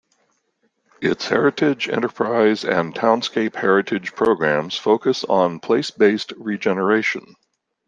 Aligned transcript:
Its 0.99 1.27
Heritage 1.27 1.87
Enterprise 1.87 2.65
and 2.65 2.95
Townscape 2.95 3.53
Heritage 3.53 4.15
programmes 4.15 4.75
focus 4.75 5.23
on 5.23 5.59
place-based 5.59 6.33
regeneration. 6.37 7.35